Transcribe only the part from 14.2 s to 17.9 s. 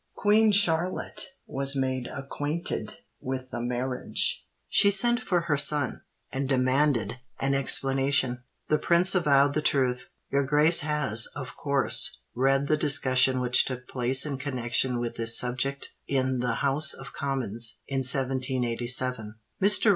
in connexion with this subject, in the House of Commons,